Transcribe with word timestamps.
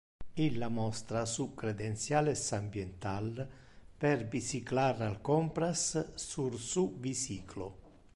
Illa 0.45 0.67
monstra 0.67 1.27
su 1.27 1.53
credentiales 1.53 2.41
ambiental 2.53 3.47
per 3.99 4.17
bicyclar 4.31 4.95
al 5.03 5.21
compras 5.29 5.83
sur 6.15 6.57
su 6.57 6.89
bicyclo. 6.99 7.67